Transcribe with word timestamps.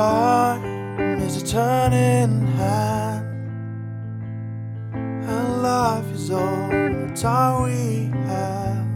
time 0.00 1.20
is 1.20 1.42
a 1.42 1.46
turning 1.46 2.46
hand, 2.56 3.26
and 4.94 5.62
life 5.62 6.10
is 6.14 6.30
all 6.30 6.68
the 6.70 7.12
time 7.14 7.54
we 7.68 8.10
have. 8.30 8.88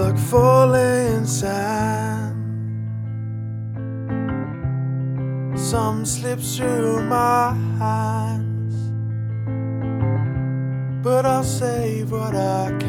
Like 0.00 0.18
falling 0.18 1.24
sand, 1.24 2.36
some 5.58 6.04
slips 6.04 6.58
through 6.58 7.02
my 7.04 7.54
hands, 7.78 8.74
but 11.02 11.24
I'll 11.24 11.42
save 11.42 12.12
what 12.12 12.34
I 12.34 12.68
can. 12.78 12.79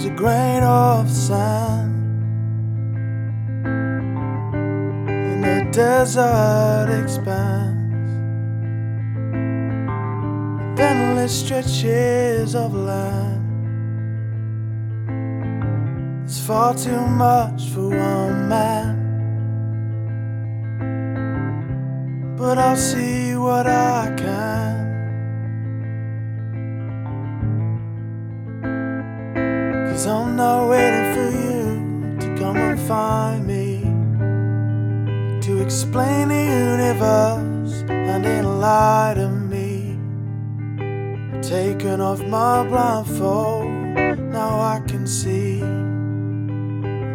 Is 0.00 0.06
a 0.06 0.10
grain 0.10 0.62
of 0.62 1.10
sand 1.10 2.22
in 5.10 5.44
a 5.44 5.70
desert 5.70 6.88
expanse. 7.02 8.12
with 10.70 10.80
Endless 10.80 11.40
stretches 11.40 12.54
of 12.54 12.74
land. 12.74 13.44
It's 16.24 16.40
far 16.46 16.74
too 16.74 17.06
much 17.26 17.68
for 17.68 17.88
one 17.90 18.48
man. 18.48 18.96
But 22.38 22.56
I'll 22.56 22.74
see 22.74 23.34
what 23.34 23.66
Cause 30.00 30.06
I'm 30.06 30.34
not 30.34 30.70
waiting 30.70 31.12
for 31.12 31.30
you 31.44 32.16
to 32.20 32.40
come 32.40 32.56
and 32.56 32.80
find 32.88 33.46
me. 33.46 33.82
To 35.42 35.60
explain 35.60 36.28
the 36.28 36.42
universe 36.42 37.84
and 37.86 38.24
enlighten 38.24 39.50
me. 39.50 39.98
Taken 41.42 42.00
off 42.00 42.22
my 42.22 42.66
blindfold, 42.66 43.68
now 44.32 44.58
I 44.58 44.80
can 44.88 45.06
see. 45.06 45.60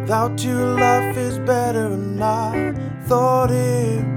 Without 0.02 0.44
you, 0.44 0.54
life 0.54 1.16
is 1.16 1.40
better 1.40 1.88
than 1.88 2.22
I 2.22 2.72
thought 3.08 3.50
it 3.50 4.15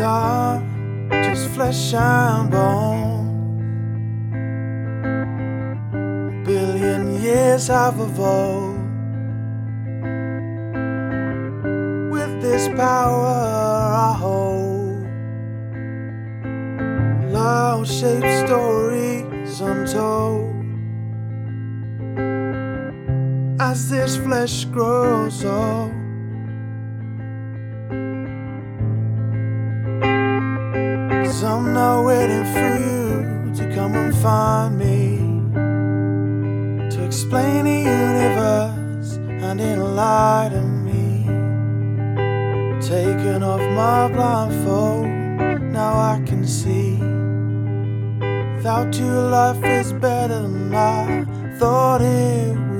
I'm 0.00 1.08
just 1.10 1.48
flesh 1.50 1.94
and 1.94 2.50
bone. 2.50 3.30
A 5.92 6.44
billion 6.44 7.22
years 7.22 7.70
I've 7.70 8.00
evolved 8.00 8.80
with 12.10 12.42
this 12.42 12.66
power 12.68 13.26
I 14.08 14.16
hold. 14.18 15.06
Loud 17.32 17.86
shaped 17.86 18.46
stories 18.46 19.60
untold. 19.60 20.54
As 23.60 23.90
this 23.90 24.16
flesh 24.16 24.64
grows 24.64 25.44
old. 25.44 26.03
Cause 31.24 31.42
I'm 31.42 31.72
not 31.72 32.04
waiting 32.04 32.44
for 32.44 32.76
you 32.86 33.54
to 33.54 33.74
come 33.74 33.94
and 33.94 34.14
find 34.14 34.78
me 34.78 35.16
to 36.90 37.02
explain 37.02 37.64
the 37.64 37.78
universe 37.78 39.16
and 39.16 39.58
enlighten 39.58 40.84
me. 40.84 41.24
Taking 42.86 43.42
off 43.42 43.62
my 43.72 44.08
blindfold, 44.12 45.06
now 45.72 45.94
I 46.12 46.22
can 46.26 46.46
see. 46.46 46.98
Without 48.56 48.94
you, 48.94 49.10
life 49.10 49.64
is 49.64 49.94
better 49.94 50.42
than 50.42 50.74
I 50.74 51.24
thought 51.58 52.02
it 52.02 52.54
would. 52.54 52.73